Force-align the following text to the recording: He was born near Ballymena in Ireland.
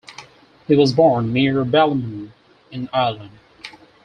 He 0.67 0.75
was 0.75 0.93
born 0.93 1.31
near 1.31 1.63
Ballymena 1.63 2.31
in 2.71 2.89
Ireland. 2.91 3.37